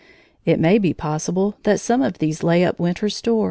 It 0.45 0.59
may 0.59 0.79
be 0.79 0.95
possible 0.95 1.57
that 1.61 1.79
some 1.79 2.01
of 2.01 2.17
these 2.17 2.41
lay 2.41 2.63
up 2.65 2.79
winter 2.79 3.07
stores. 3.07 3.39